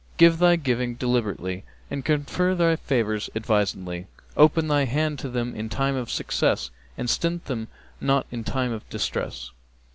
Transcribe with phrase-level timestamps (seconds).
[0.17, 5.69] Give thy giving deliberately and confer thy favours advisedly; open thy hand to them in
[5.69, 7.67] time of success and stint them
[7.99, 9.51] not in time of distress.'